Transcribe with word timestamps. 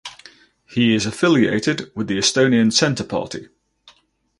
He 0.67 0.95
is 0.95 1.05
affiliated 1.05 1.91
with 1.95 2.07
the 2.07 2.17
Estonian 2.17 2.73
Centre 2.73 3.03
Party. 3.03 3.49